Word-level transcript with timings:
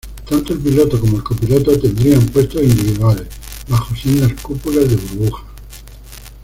Tanto 0.27 0.53
el 0.53 0.57
piloto 0.61 0.99
como 0.99 1.17
el 1.17 1.23
copiloto 1.23 1.79
tendrían 1.79 2.25
puestos 2.29 2.63
individuales, 2.63 3.27
bajo 3.67 3.95
sendas 3.95 4.33
cúpulas 4.41 4.89
de 4.89 4.95
burbuja. 4.95 5.43